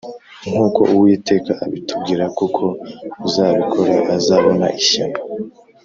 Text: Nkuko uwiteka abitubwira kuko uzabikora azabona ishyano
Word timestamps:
Nkuko 0.49 0.81
uwiteka 0.93 1.51
abitubwira 1.65 2.25
kuko 2.37 2.63
uzabikora 3.25 3.95
azabona 4.15 4.65
ishyano 4.81 5.19